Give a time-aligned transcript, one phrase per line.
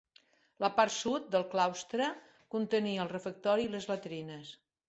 [0.63, 2.09] La part sud del claustre
[2.57, 4.55] contenia el refectori i les latrines.